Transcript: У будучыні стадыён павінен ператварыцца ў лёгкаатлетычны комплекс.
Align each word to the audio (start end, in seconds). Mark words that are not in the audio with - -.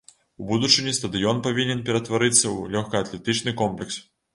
У 0.43 0.47
будучыні 0.51 0.93
стадыён 1.01 1.43
павінен 1.49 1.85
ператварыцца 1.91 2.43
ў 2.43 2.77
лёгкаатлетычны 2.77 3.61
комплекс. 3.65 4.07